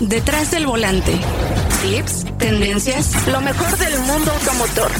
[0.00, 1.12] Detrás del volante.
[1.82, 4.90] Tips, tendencias, lo mejor del mundo automotor.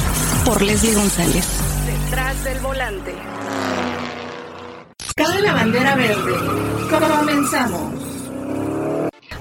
[0.45, 1.47] Por Leslie González.
[1.87, 3.15] Detrás del volante.
[5.15, 6.33] Cabe la bandera verde.
[6.91, 8.08] Comenzamos.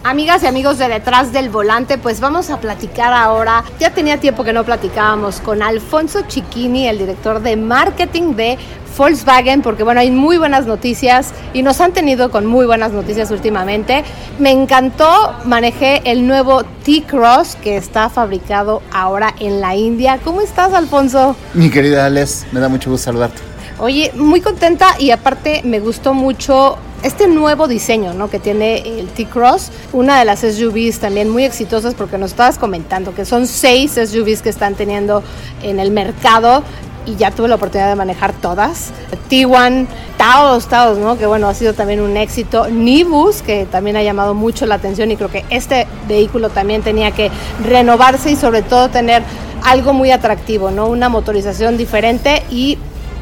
[0.04, 3.64] Amigas y amigos de Detrás del Volante, pues vamos a platicar ahora.
[3.80, 8.58] Ya tenía tiempo que no platicábamos con Alfonso Chiquini, el director de marketing de
[8.98, 13.32] Volkswagen, porque bueno, hay muy buenas noticias y nos han tenido con muy buenas noticias
[13.32, 14.04] últimamente.
[14.40, 20.20] Me encantó, manejé el nuevo T-Cross que está fabricado ahora en la India.
[20.24, 21.36] ¿Cómo estás, Alfonso?
[21.54, 23.42] Mi querida Alex, me da mucho gusto saludarte.
[23.80, 28.28] Oye, muy contenta y aparte me gustó mucho este nuevo diseño ¿no?
[28.28, 33.14] que tiene el T-Cross, una de las SUVs también muy exitosas porque nos estabas comentando
[33.14, 35.22] que son seis SUVs que están teniendo
[35.62, 36.64] en el mercado
[37.06, 38.92] y ya tuve la oportunidad de manejar todas.
[39.30, 39.86] T1,
[40.18, 41.18] Taos, Taos, ¿no?
[41.18, 42.68] Que bueno, ha sido también un éxito.
[42.68, 47.12] Nibus, que también ha llamado mucho la atención y creo que este vehículo también tenía
[47.12, 47.32] que
[47.64, 49.24] renovarse y sobre todo tener
[49.64, 50.88] algo muy atractivo, ¿no?
[50.88, 52.78] Una motorización diferente y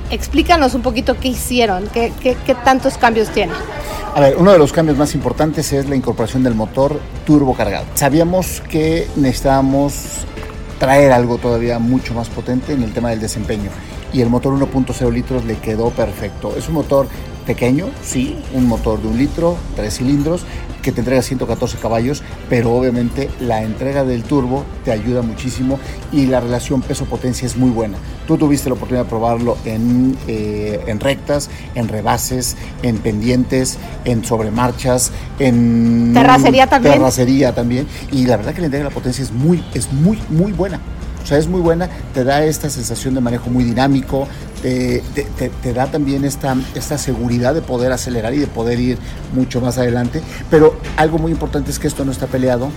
[0.09, 2.13] explícanos un poquito qué hicieron, qué,
[2.63, 3.53] tantos cambios tiene.
[4.13, 7.85] A ver, uno de los cambios más importantes es la incorporación del motor turbo cargado.
[7.95, 10.25] Sabíamos que necesitábamos
[10.79, 13.69] traer algo todavía mucho más potente en el tema del desempeño.
[14.13, 16.55] Y el motor 1.0 litros le quedó perfecto.
[16.57, 17.07] Es un motor
[17.45, 20.45] pequeño, sí, un motor de un litro, tres cilindros,
[20.85, 25.79] que te entrega 114 caballos, pero obviamente la entrega del turbo te ayuda muchísimo
[26.11, 27.97] y la relación peso-potencia es muy buena.
[28.27, 34.23] Tú tuviste la oportunidad de probarlo en, eh, en rectas, en rebases, en pendientes, en
[34.23, 36.93] sobremarchas, en terracería también.
[36.93, 37.87] Terracería también.
[38.11, 40.79] Y la verdad que la entrega de la potencia es muy, es muy, muy buena.
[41.25, 44.27] O sea, es muy buena, te da esta sensación de manejo muy dinámico,
[44.61, 45.01] te,
[45.73, 46.55] da también esta,
[46.99, 48.99] seguridad de poder acelerar y de poder ir
[49.33, 50.21] mucho más adelante.
[50.51, 52.69] Pero algo muy importante es que esto no está peleado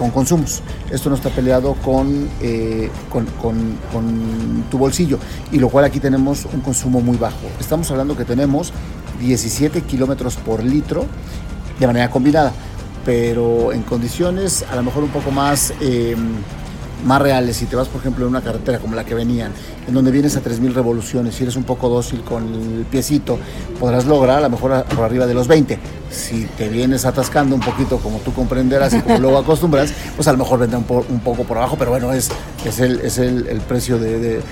[0.00, 5.20] con consumos, esto no está peleado con, eh, con, con, tu bolsillo,
[5.52, 7.46] y lo cual aquí tenemos un consumo muy bajo.
[7.60, 8.72] Estamos hablando que tenemos
[9.20, 11.06] 17 kilómetros por litro
[11.78, 12.52] de manera combinada,
[13.04, 15.72] pero en condiciones a lo mejor un poco más...
[15.80, 16.16] Eh,
[17.04, 19.52] más reales, si te vas por ejemplo en una carretera como la que venían,
[19.86, 23.38] en donde vienes a 3.000 revoluciones, si eres un poco dócil con el piecito,
[23.80, 25.78] podrás lograr a lo mejor por arriba de los 20.
[26.10, 30.32] Si te vienes atascando un poquito, como tú comprenderás y como luego acostumbras, pues a
[30.32, 32.30] lo mejor vendrá un, poco por abajo, pero bueno, es,
[32.66, 34.42] es, el, es el, precio de,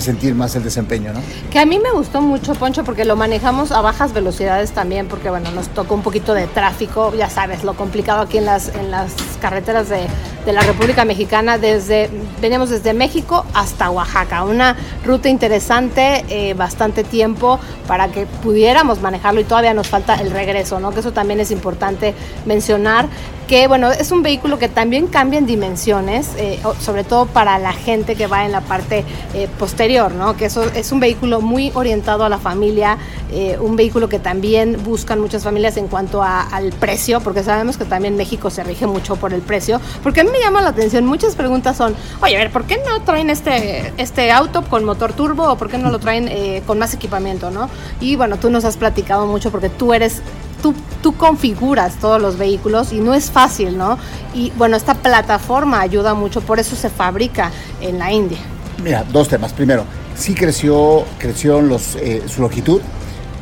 [0.00, 1.20] sentir más el desempeño, ¿no?
[1.50, 5.28] Que a mí me gustó mucho, Poncho, porque lo manejamos a bajas velocidades también, porque
[5.28, 8.92] bueno, nos tocó un poquito de tráfico, ya sabes, lo complicado aquí en las, en
[8.92, 10.06] las carreteras de,
[10.48, 12.08] de la República Mexicana, desde,
[12.40, 19.42] veníamos desde México hasta Oaxaca, una ruta interesante, eh, bastante tiempo para que pudiéramos manejarlo
[19.42, 20.90] y todavía nos falta el regreso, ¿no?
[20.90, 22.14] Que eso también es importante
[22.46, 23.10] mencionar
[23.48, 27.72] que bueno, es un vehículo que también cambia en dimensiones, eh, sobre todo para la
[27.72, 29.04] gente que va en la parte
[29.34, 30.36] eh, posterior, ¿no?
[30.36, 32.98] Que eso es un vehículo muy orientado a la familia,
[33.32, 37.78] eh, un vehículo que también buscan muchas familias en cuanto a, al precio, porque sabemos
[37.78, 41.04] que también México se rige mucho por el precio, porque a mí llama la atención,
[41.06, 45.12] muchas preguntas son, oye, a ver, ¿por qué no traen este, este auto con motor
[45.12, 46.28] turbo o por qué no lo traen
[46.66, 47.68] con más equipamiento, ¿no?
[48.00, 50.22] Y bueno, tú nos has platicado mucho porque tú eres
[50.62, 53.96] Tú, tú, configuras todos los vehículos y no es fácil, ¿no?
[54.34, 58.38] Y bueno, esta plataforma ayuda mucho, por eso se fabrica en la India.
[58.82, 59.52] Mira, dos temas.
[59.52, 59.84] Primero,
[60.16, 61.60] sí creció, creció
[62.00, 62.80] eh, su longitud,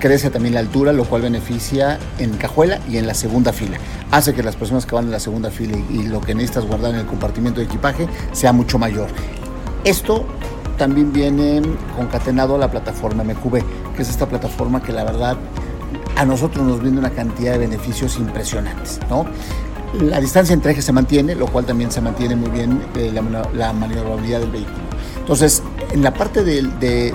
[0.07, 3.79] crece también la altura, lo cual beneficia en cajuela y en la segunda fila.
[4.13, 6.65] Hace que las personas que van en la segunda fila y, y lo que necesitas
[6.65, 9.09] guardar en el compartimento de equipaje sea mucho mayor.
[9.83, 10.25] Esto
[10.79, 11.61] también viene
[11.97, 15.37] concatenado a la plataforma MQB, que es esta plataforma que la verdad
[16.17, 19.27] a nosotros nos brinda una cantidad de beneficios impresionantes, ¿no?
[20.01, 23.49] La distancia entre ejes se mantiene, lo cual también se mantiene muy bien eh, la,
[23.53, 24.85] la, maniobrabilidad del vehículo.
[25.19, 25.63] Entonces,
[25.97, 27.15] en la parte de, de,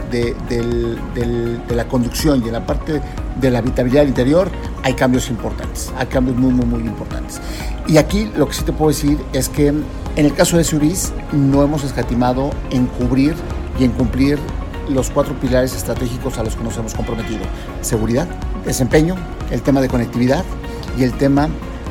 [0.50, 3.00] del, de, la conducción y en la parte
[3.40, 4.50] de la habitabilidad interior
[4.82, 7.40] hay cambios importantes, hay cambios muy, muy, muy importantes.
[7.88, 9.86] Y aquí lo que sí te puedo decir es que en
[10.16, 13.36] el caso de SUVs no hemos escatimado en cubrir
[13.80, 14.40] y en cumplir
[14.90, 17.42] los cuatro pilares estratégicos a los que nos hemos comprometido.
[17.82, 18.28] Seguridad,
[18.66, 19.16] desempeño,
[19.52, 20.44] el tema de conectividad
[20.98, 21.50] y el tema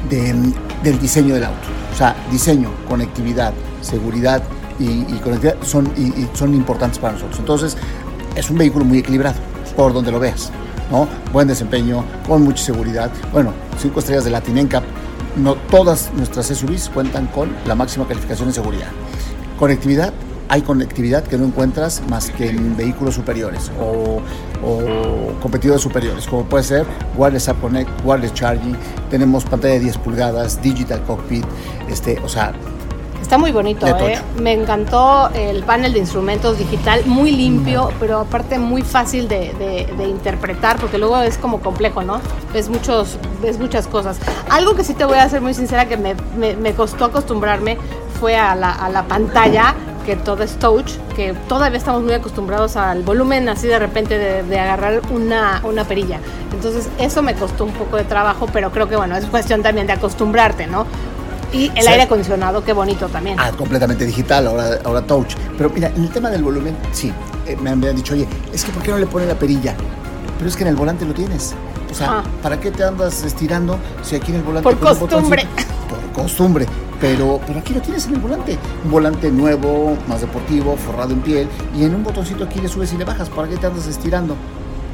[0.08, 0.34] de,
[0.82, 1.68] del diseño del auto.
[1.94, 4.42] O sea, diseño, conectividad, seguridad
[4.80, 7.38] y, conectividad son importantes para nosotros.
[7.38, 7.76] Entonces,
[8.34, 9.36] es un vehículo muy equilibrado,
[9.76, 10.50] por donde lo veas.
[10.90, 11.08] ¿no?
[11.32, 13.10] Buen desempeño, con mucha seguridad.
[13.32, 14.84] Bueno, cinco estrellas de Latin NCAP.
[15.36, 18.88] No todas nuestras SUVs cuentan con la máxima calificación en seguridad.
[19.58, 20.12] Conectividad,
[20.48, 24.20] hay conectividad que no encuentras más que en vehículos superiores o,
[25.40, 26.86] competidores superiores, como puede ser
[27.16, 28.76] Wireless App Connect, Wireless Charging,
[29.10, 31.46] tenemos pantalla de 10 pulgadas, Digital Cockpit,
[31.88, 32.52] este, o sea,
[33.20, 34.18] Está muy bonito, ¿eh?
[34.40, 40.78] Me encantó el panel de instrumentos digital, muy limpio, pero aparte muy fácil de, interpretar,
[40.78, 42.20] porque luego es como complejo, ¿no?
[42.52, 44.18] Ves, muchos, ves muchas cosas.
[44.48, 47.78] Algo que sí te voy a ser muy sincera, que me, me, costó acostumbrarme,
[48.18, 49.74] fue a la, a la pantalla
[50.04, 54.42] que todo es touch, que todavía estamos muy acostumbrados al volumen así de repente de,
[54.42, 56.18] de, agarrar una, una perilla.
[56.52, 59.86] Entonces eso me costó un poco de trabajo, pero creo que bueno, es cuestión también
[59.86, 60.86] de acostumbrarte, ¿no?
[61.52, 63.36] Y el aire acondicionado, qué bonito también.
[63.38, 65.34] Ah, completamente digital, ahora, ahora touch.
[65.56, 67.12] Pero mira, en el tema del volumen, sí,
[67.46, 69.74] eh, me, han, dicho, oye, es que ¿por qué no le ponen la perilla?
[70.38, 71.54] Pero es que en el volante lo tienes.
[71.90, 72.24] O sea, ah.
[72.42, 74.70] ¿para qué te andas estirando si aquí en el volante...
[74.70, 75.46] Por costumbre.
[75.88, 76.66] Por costumbre.
[77.00, 78.58] Pero, pero aquí lo tienes en el volante.
[78.84, 81.48] Un volante nuevo, más deportivo, forrado en piel.
[81.76, 83.28] Y en un botoncito aquí le subes y le bajas.
[83.28, 84.36] ¿Para qué te andas estirando?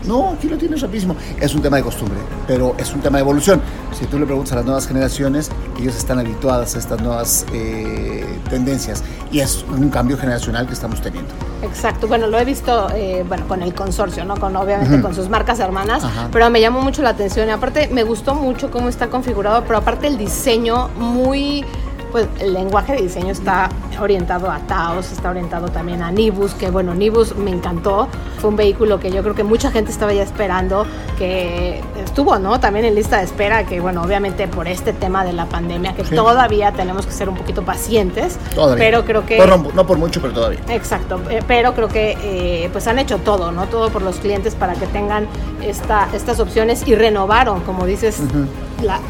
[0.06, 1.17] No, aquí lo tienes rapidísimo.
[1.41, 3.61] Es un tema de costumbre, pero es un tema de evolución.
[3.93, 8.25] Si tú le preguntas a las nuevas generaciones, ellos están habituadas a estas nuevas eh,
[8.49, 11.31] tendencias y es un cambio generacional que estamos teniendo.
[11.62, 14.37] Exacto, bueno, lo he visto eh, bueno, con el consorcio, ¿no?
[14.37, 18.05] Con, obviamente con sus marcas hermanas, pero me llamó mucho la atención y aparte me
[18.05, 21.64] gustó mucho cómo está configurado, pero aparte el diseño muy
[22.11, 23.69] pues el lenguaje de diseño está
[24.00, 28.08] orientado a Taos, está orientado también a Nibus, que bueno, Nibus me encantó,
[28.38, 30.87] fue un vehículo que yo creo que mucha gente estaba ya esperando,
[31.19, 32.61] que estuvo, ¿no?
[32.61, 36.05] También en lista de espera, que bueno, obviamente por este tema de la pandemia, que
[36.05, 38.85] todavía tenemos que ser un poquito pacientes, todavía.
[38.85, 39.38] pero creo que...
[39.47, 40.61] no, por mucho, pero todavía.
[40.69, 43.67] Exacto, eh, pero creo que eh, pues han hecho todo, ¿no?
[43.67, 45.26] Todo por los clientes para que tengan
[45.62, 48.20] esta, estas opciones y renovaron, como dices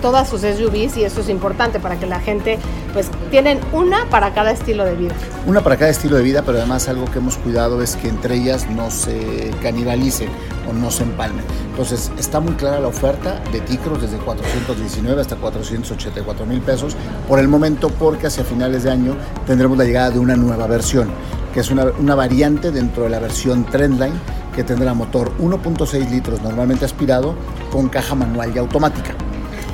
[0.00, 2.58] todas sus SUVs y eso es importante para que la gente
[2.96, 5.14] pues tienen una para cada estilo de vida.
[5.44, 8.37] Una para cada estilo de vida, pero además algo que hemos cuidado es que entre
[8.37, 10.31] ellas no se canibalicen
[10.66, 11.44] o no se empalmen.
[11.69, 16.96] Entonces está muy clara la oferta de Ticros desde 419 hasta 484 mil pesos
[17.28, 19.14] por el momento porque hacia finales de año
[19.46, 21.10] tendremos la llegada de una nueva versión
[21.52, 24.19] que es una, una variante dentro de la versión Trendline
[24.54, 27.34] que tendrá motor 1.6 litros normalmente aspirado
[27.70, 29.25] con caja manual y automática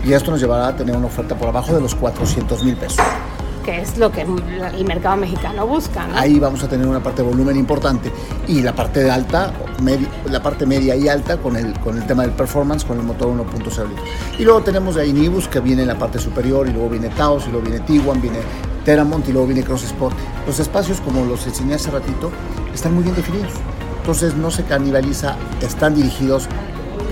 [0.05, 3.05] y esto nos llevará a tener una oferta por abajo de los 400 mil pesos.
[3.65, 6.09] Que es lo que el mercado mexicano busca.
[6.09, 6.19] ¿no?
[6.19, 8.11] Ahí vamos a tener una parte de volumen importante
[8.49, 9.53] y la parte de alta,
[10.29, 13.29] la parte media y alta con el, con el tema del performance con el motor
[13.29, 13.81] 1.0 litros.
[14.37, 17.45] Y luego tenemos ahí Nibus que viene en la parte superior y luego viene Taos
[17.47, 18.39] y luego viene Tiguan, viene
[18.85, 20.17] Teramont y luego viene Cross Sport.
[20.45, 22.33] Los espacios, como los enseñé hace ratito,
[22.75, 23.53] están muy bien definidos.
[24.01, 26.49] Entonces no se canibaliza, están dirigidos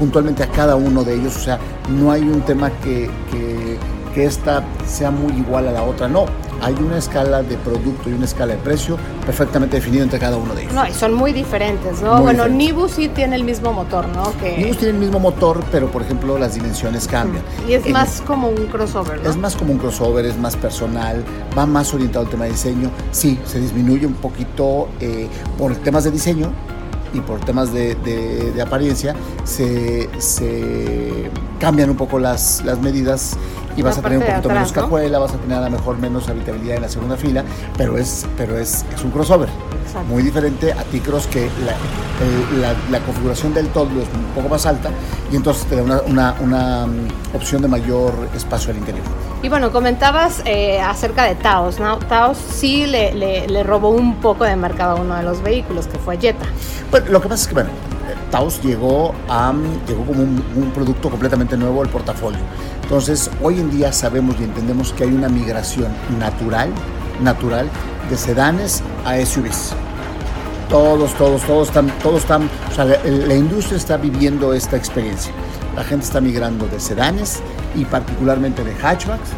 [0.01, 1.59] puntualmente a cada uno de ellos, o sea,
[1.91, 3.79] no hay un tema que, que,
[4.15, 6.25] que esta sea muy igual a la otra, no,
[6.63, 10.55] hay una escala de producto y una escala de precio perfectamente definida entre cada uno
[10.55, 10.75] de ellos.
[10.75, 12.23] No, y son muy diferentes, ¿no?
[12.23, 14.33] bueno, Nibus sí tiene el mismo motor, ¿no?
[14.41, 14.57] Que...
[14.57, 17.45] Nibus tiene el mismo motor, pero por ejemplo las dimensiones cambian.
[17.69, 19.29] Y es más como un crossover, ¿no?
[19.29, 21.23] Es más como un crossover, es más personal,
[21.57, 22.91] va más orientado al tema de diseño.
[23.13, 26.51] Sí, se disminuye un poquito eh, por temas de diseño,
[27.13, 29.15] y por temas de, de, apariencia
[29.45, 33.37] se, se, cambian un poco las, las medidas
[33.77, 36.29] y vas a tener un poquito menos cajuela, vas a tener a lo mejor menos
[36.29, 37.45] habitabilidad en la segunda fila,
[37.77, 39.49] pero es, pero es, es un crossover.
[40.09, 41.49] Muy diferente a T-Cross que
[42.61, 44.91] la, la, configuración del todo es un poco más alta
[45.33, 49.05] y entonces te da una, una, una mm, opción de mayor espacio al interior.
[49.43, 51.99] Y bueno, comentabas eh, acerca de Taos, ¿no?
[51.99, 55.87] Taos sí le, le, le, robó un poco de mercado a uno de los vehículos,
[55.87, 56.45] que fue Jetta.
[56.91, 57.71] Bueno, lo que pasa es que, bueno,
[58.31, 59.53] Taos llegó, a,
[59.87, 62.41] llegó como un, un producto completamente nuevo al portafolio.
[62.83, 66.71] Entonces, hoy en día sabemos y entendemos que hay una migración natural,
[67.23, 67.71] natural
[68.11, 69.73] de sedanes a SUVs.
[70.69, 75.33] Todos, todos, todos están, todos están, o sea, la, industria está viviendo esta experiencia.
[75.75, 77.41] La gente está migrando de sedanes
[77.75, 79.31] y particularmente de hatchbacks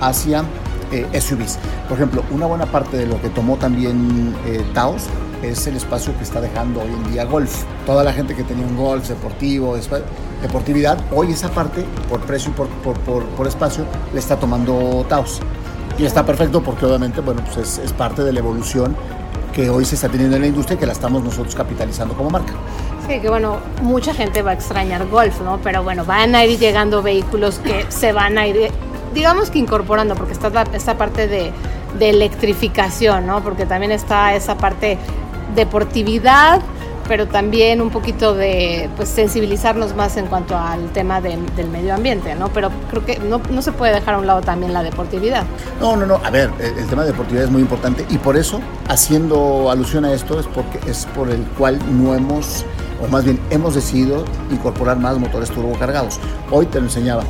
[0.00, 0.44] hacia
[0.92, 1.58] eh, SUVs.
[1.88, 5.04] Por ejemplo, una buena parte de lo que tomó también eh, Taos
[5.42, 7.64] es el espacio que está dejando hoy en día Golf.
[7.86, 9.76] Toda la gente que tenía un Golf deportivo,
[10.40, 15.40] deportividad, hoy esa parte, por precio y por, por, por, espacio, le está tomando Taos.
[16.02, 18.96] Y está perfecto porque obviamente, bueno, pues es, es, parte de la evolución
[19.52, 22.28] que hoy se está teniendo en la industria y que la estamos nosotros capitalizando como
[22.28, 22.54] marca.
[23.06, 25.60] Sí, que bueno, mucha gente va a extrañar Golf, ¿no?
[25.62, 28.72] Pero bueno, van a ir llegando vehículos que se van a ir,
[29.14, 31.52] digamos que incorporando, porque está esta parte de,
[31.96, 33.40] de electrificación, ¿no?
[33.40, 34.98] Porque también está esa parte
[35.54, 36.62] deportividad,
[37.08, 42.34] pero también un poquito de pues, sensibilizarnos más en cuanto al tema del medio ambiente,
[42.34, 42.48] ¿no?
[42.48, 45.44] Pero creo que no, no, se puede dejar a un lado también la deportividad.
[45.80, 46.20] No, no, no.
[46.24, 50.12] A ver, el, tema de deportividad es muy importante y por eso, haciendo alusión a
[50.12, 52.64] esto, es porque es por el cual no hemos,
[53.02, 56.18] o más bien hemos decidido incorporar más motores turbocargados.
[56.50, 57.22] Hoy te lo enseñaba.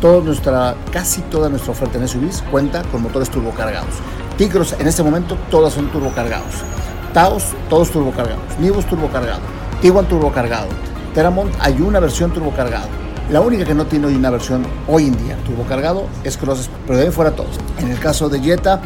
[0.00, 3.94] Toda nuestra, casi toda nuestra oferta en SUVs cuenta con motores turbocargados.
[4.38, 6.64] Tigros en este momento todas son turbocargados.
[7.12, 8.58] Taos, todos turbocargados.
[8.58, 9.40] Nivus turbocargado.
[9.80, 10.68] Tiguan turbocargado.
[11.14, 12.88] Teramont hay una versión turbocargado.
[13.30, 16.98] La única que no tiene hoy una versión hoy en día turbocargado es Crosses, pero
[16.98, 17.58] de ahí fuera todos.
[17.78, 18.80] En el caso de Jetta,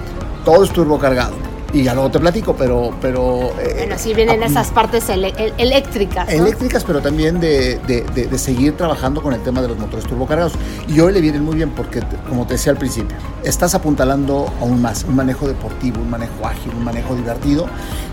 [0.44, 1.43] todo es turbocargado
[1.74, 2.92] y ya luego te platico, pero...
[3.02, 6.28] pero eh, bueno, sí vienen esas partes eléctricas.
[6.28, 10.52] Eléctricas, pero también de, de, seguir trabajando con el tema de los motores turbocargados.
[10.86, 14.80] Y hoy le vienen muy bien porque, como te decía al principio, estás apuntalando aún
[14.80, 17.66] más un manejo deportivo, un manejo ágil, un manejo divertido,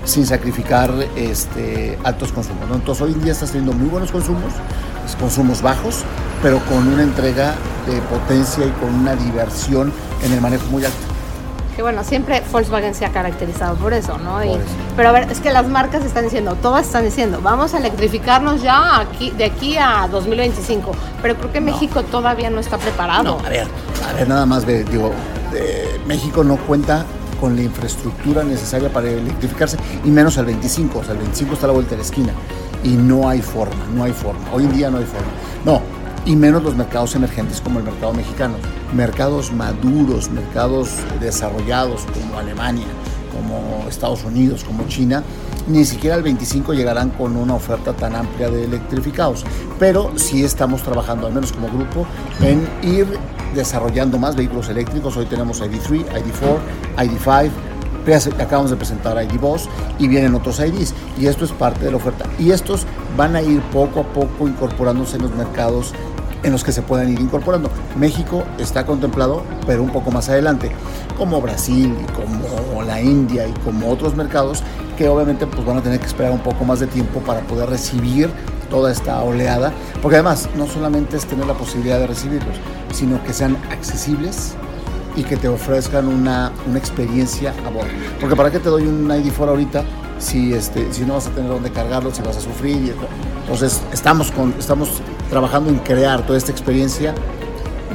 [0.06, 2.64] sin sacrificar este, altos consumos.
[2.74, 4.54] Entonces hoy en día estás teniendo muy buenos consumos,
[5.20, 6.04] consumos bajos,
[6.42, 7.54] pero con una entrega
[7.86, 11.11] de potencia y con una diversión en el manejo muy alto
[11.76, 14.40] que bueno, siempre Volkswagen se ha caracterizado por eso, ¿no?
[14.96, 18.62] Pero a ver, es que las marcas están diciendo, todas están diciendo, vamos a electrificarnos
[18.62, 23.24] ya aquí, de aquí a 2025, pero creo que México todavía no está preparado.
[23.24, 23.68] No, a ver,
[24.10, 25.12] a ver, nada más, digo,
[26.08, 27.06] México no cuenta
[27.40, 31.66] con la infraestructura necesaria para electrificarse, y menos al 25, o sea, el 25 está
[31.66, 32.34] a la vuelta de la esquina,
[32.84, 35.28] y no hay forma, no hay forma, hoy en día no hay forma.
[35.66, 35.82] No,
[36.26, 38.56] y menos los mercados emergentes como el mercado mexicano.
[38.94, 42.88] Mercados maduros, mercados desarrollados como Alemania,
[43.36, 45.24] como Estados Unidos, como China,
[45.68, 49.46] ni siquiera al 25 llegarán con una oferta tan amplia de electrificados.
[49.80, 52.06] Pero sí estamos trabajando, al menos como grupo,
[52.42, 53.08] en ir
[53.56, 55.18] desarrollando más vehículos eléctricos.
[55.18, 56.58] Hoy tenemos ID3, ID4,
[56.98, 57.52] ID5,
[58.40, 61.98] acabamos de presentar ID Boss y vienen otros IDs y esto es parte de la
[61.98, 62.86] oferta y estos
[63.16, 65.94] van a ir poco a poco incorporándose en los mercados
[66.44, 67.70] en los que se puedan ir incorporando.
[67.96, 70.72] México está contemplado, pero un poco más adelante,
[71.18, 74.64] como Brasil y como la India y como otros mercados
[74.98, 77.70] que obviamente pues, van a tener que esperar un poco más de tiempo para poder
[77.70, 78.30] recibir
[78.70, 82.56] toda esta oleada, porque además no solamente es tener la posibilidad de recibirlos,
[82.94, 84.56] sino que sean accesibles
[85.16, 87.90] y que te ofrezcan una, una experiencia a bordo.
[88.20, 89.84] Porque para qué te doy un ID4 ahorita
[90.22, 92.78] si, este, si no vas a tener dónde cargarlo, si vas a sufrir.
[92.78, 92.94] Y,
[93.42, 97.16] entonces estamos, con, estamos trabajando en crear toda esta experiencia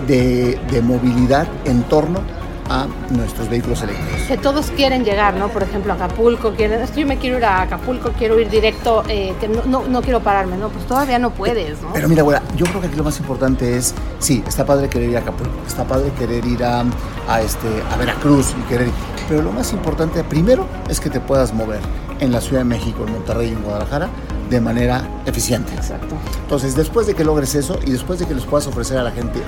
[0.08, 2.20] de, de movilidad en torno
[2.68, 4.22] a nuestros vehículos eléctricos.
[4.26, 5.48] Que todos quieren llegar, ¿no?
[5.48, 8.50] Por ejemplo, a Acapulco, quieren, es que yo me quiero ir a Acapulco, quiero ir
[8.50, 10.70] directo, eh, que no, no, no, quiero pararme, ¿no?
[10.70, 11.92] Pues todavía no puedes, ¿no?
[11.92, 15.10] Pero mira, güera, yo creo que aquí lo más importante es, sí, está padre querer
[15.10, 16.84] ir a Acapulco, está padre querer ir a,
[17.28, 18.88] a, este, a Veracruz y querer
[19.28, 21.80] pero lo más importante primero es que te puedas mover
[22.20, 24.08] en la Ciudad de México, en Monterrey y en Guadalajara
[24.50, 25.74] de manera eficiente.
[25.74, 26.16] Exacto.
[26.42, 29.10] Entonces, después de que logres eso y después de que les puedas ofrecer a la
[29.10, 29.40] gente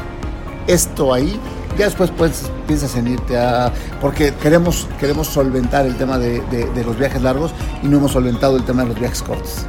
[0.67, 1.41] esto ahí,
[1.79, 3.73] ya después pues, piensas en irte a...
[4.01, 7.53] porque queremos, queremos solventar el tema de, de, los viajes largos
[7.83, 9.67] y no hemos solventado el tema de los viajes cortos.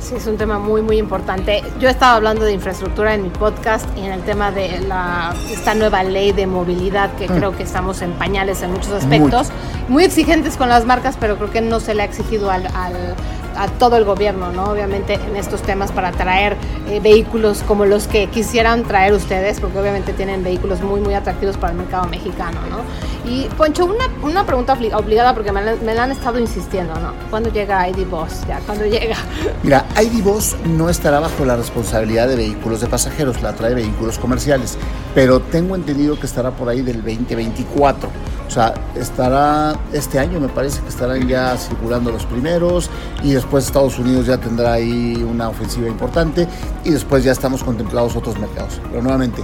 [0.00, 1.62] Sí, es un tema muy, muy importante.
[1.78, 5.32] Yo he estado hablando de infraestructura en mi podcast y en el tema de la,
[5.50, 7.36] esta nueva ley de movilidad que mm.
[7.36, 9.50] creo que estamos en pañales en muchos aspectos.
[9.88, 10.02] Muy.
[10.02, 13.14] exigentes con las marcas, pero creo que no se le ha exigido al, al
[13.56, 14.64] a todo el gobierno, ¿no?
[14.64, 16.56] Obviamente en estos temas para traer
[16.88, 21.56] eh, vehículos como los que quisieran traer ustedes, porque obviamente tienen vehículos muy, muy atractivos
[21.56, 23.30] para el mercado mexicano, ¿no?
[23.30, 27.12] Y Poncho, una, una pregunta obligada porque me, me, la han estado insistiendo, ¿no?
[27.30, 28.40] ¿Cuándo llega ID Boss?
[28.48, 29.16] Ya, ¿cuándo llega?
[29.62, 34.18] Mira, ID Boss no estará bajo la responsabilidad de vehículos de pasajeros, la trae vehículos
[34.18, 34.76] comerciales,
[35.14, 38.08] pero tengo entendido que estará por ahí del 2024.
[38.46, 42.90] O sea, estará este año, me parece que estarán ya circulando los primeros
[43.22, 46.46] y después Estados Unidos ya tendrá ahí una ofensiva importante
[46.84, 48.80] y después ya estamos contemplados otros mercados.
[48.90, 49.42] Pero nuevamente,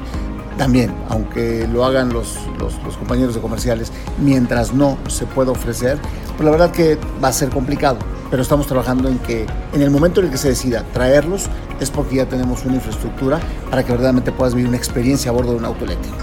[0.58, 5.98] también, aunque lo hagan los, los, compañeros de comerciales, mientras no se pueda ofrecer,
[6.36, 7.98] pues la verdad que va a ser complicado.
[8.30, 11.46] Pero estamos trabajando en que en el momento en el que se decida traerlos
[11.80, 15.52] es porque ya tenemos una infraestructura para que verdaderamente puedas vivir una experiencia a bordo
[15.52, 16.16] de un auto eléctrico.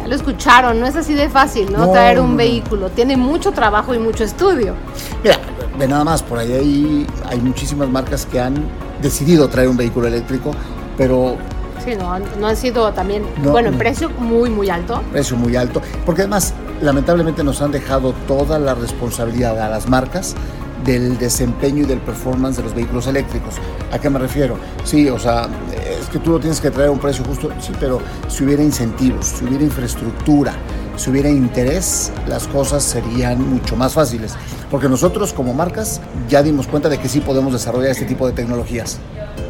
[0.00, 1.92] Ya lo escucharon, no es así de fácil, ¿no?
[1.92, 2.90] Traer un vehículo.
[2.90, 4.74] Tiene mucho trabajo y mucho estudio.
[5.22, 5.36] Mira,
[5.78, 8.54] de nada más, por ahí hay, hay muchísimas marcas que han
[9.00, 10.50] decidido traer un vehículo eléctrico,
[10.96, 11.36] pero
[11.84, 15.02] Sí, no, no han sido también, bueno, en precio muy, muy alto.
[15.10, 20.34] Precio muy alto, porque además, lamentablemente nos han dejado toda la responsabilidad a las marcas
[20.84, 23.54] del desempeño y del performance de los vehículos eléctricos.
[23.92, 24.56] ¿A qué me refiero?
[24.84, 25.48] Sí, o sea,
[26.00, 28.62] es que tú lo tienes que traer a un precio justo, sí, pero si hubiera
[28.62, 30.54] incentivos, si hubiera infraestructura,
[30.96, 34.34] si hubiera interés, las cosas serían mucho más fáciles.
[34.70, 38.32] Porque nosotros como marcas ya dimos cuenta de que sí podemos desarrollar este tipo de
[38.32, 38.98] tecnologías.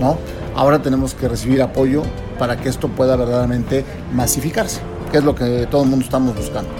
[0.00, 0.18] ¿no?
[0.54, 2.02] Ahora tenemos que recibir apoyo
[2.38, 4.80] para que esto pueda verdaderamente masificarse,
[5.10, 6.70] que es lo que todo el mundo estamos buscando.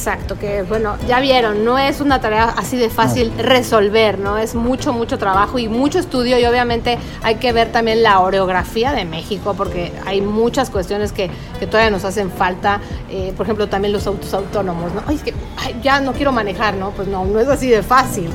[0.00, 4.38] Exacto, que bueno, ya vieron, no es una tarea así de fácil resolver, ¿no?
[4.38, 8.92] Es mucho, mucho trabajo y mucho estudio y obviamente hay que ver también la orografía
[8.92, 12.80] de México porque hay muchas cuestiones que, que todavía nos hacen falta,
[13.10, 15.02] eh, por ejemplo también los autos autónomos, ¿no?
[15.06, 15.34] Ay, es que
[15.82, 16.92] ya no quiero manejar, ¿no?
[16.92, 18.30] Pues no, no es así de fácil.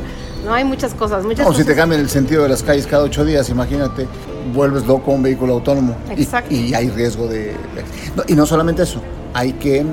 [0.45, 1.63] No hay muchas cosas, muchas O cosas.
[1.63, 4.05] si te cambian el sentido de las calles cada ocho días, imagínate,
[4.53, 5.95] vuelves loco un vehículo autónomo.
[6.11, 6.53] Exacto.
[6.53, 7.55] Y, y hay riesgo de...
[8.15, 9.01] no, y no solamente eso,
[9.33, 9.83] hay que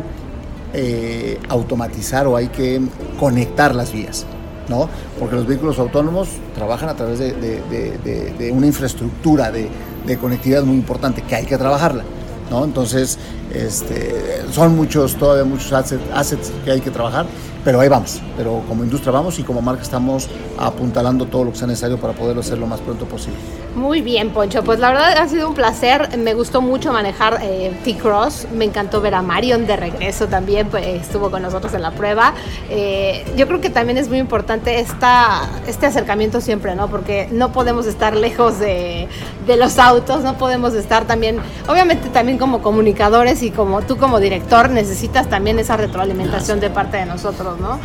[0.75, 2.81] eh, automatizar o hay que
[3.19, 4.25] conectar las vías,
[4.69, 4.89] ¿no?
[5.19, 11.23] Porque los vehículos autónomos trabajan a través de, de- una infraestructura de conectividad muy importante
[11.23, 12.05] que hay que trabajarla,
[12.51, 12.65] ¿no?
[12.65, 13.19] Entonces,
[13.55, 17.27] este, son muchos, todavía muchos assets, assets que hay que trabajar,
[17.65, 18.21] pero ahí vamos.
[18.37, 20.29] Pero como industria vamos y como marca estamos
[20.59, 23.39] apuntalando todo lo que sea necesario para poderlo hacer lo más pronto posible.
[23.75, 24.63] Muy bien, Poncho.
[24.63, 26.19] Pues la verdad ha sido un placer.
[26.19, 28.49] Me gustó mucho manejar eh, T-Cross.
[28.55, 30.69] Me encantó ver a Marion de regreso también.
[30.69, 32.35] Pues, estuvo con nosotros en la prueba.
[32.69, 36.89] Eh, yo creo que también es muy importante esta, este acercamiento siempre, ¿no?
[36.89, 39.09] Porque no podemos estar lejos de,
[39.47, 44.21] de los autos, no podemos estar también, obviamente también como comunicadores y como tú como
[44.21, 47.79] director necesitas también esa retroalimentación de parte de nosotros, ¿no?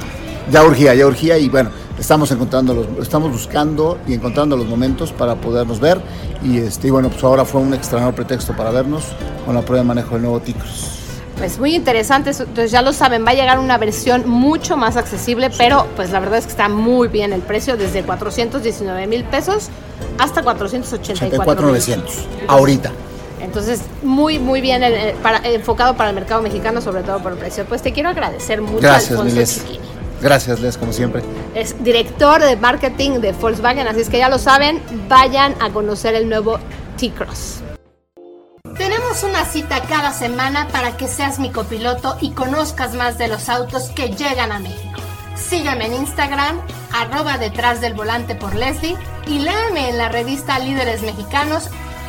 [0.51, 5.11] Ya urgía, ya urgía y bueno, estamos encontrando los, estamos buscando y encontrando los momentos
[5.11, 5.99] para podernos ver
[6.43, 9.03] y este y bueno, pues ahora fue un extraordinario pretexto para vernos
[9.45, 10.93] con la prueba de manejo del nuevo Ticros.
[11.37, 15.51] Pues muy interesante, entonces ya lo saben, va a llegar una versión mucho más accesible,
[15.55, 19.69] pero pues la verdad es que está muy bien el precio, desde 419 mil pesos
[20.17, 22.91] hasta 484 84,900 ahorita.
[23.41, 27.33] Entonces, muy, muy bien el- el- para- enfocado para el mercado mexicano, sobre todo por
[27.33, 27.65] el precio.
[27.65, 29.55] Pues te quiero agradecer mucho, Gracias, Alfonso Miles.
[29.55, 29.79] Chiquini.
[30.21, 31.21] Gracias, Les, como siempre.
[31.53, 36.15] Es director de marketing de Volkswagen, así es que ya lo saben, vayan a conocer
[36.15, 36.57] el nuevo
[36.97, 37.61] T-Cross.
[38.77, 43.49] Tenemos una cita cada semana para que seas mi copiloto y conozcas más de los
[43.49, 44.99] autos que llegan a México.
[45.35, 46.59] Sígueme en Instagram,
[46.93, 48.95] arroba detrás del volante por Leslie
[49.27, 51.69] y léeme en la revista Líderes Mexicanos.